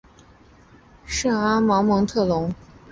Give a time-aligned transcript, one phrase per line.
[1.05, 2.51] 圣阿芒蒙特龙。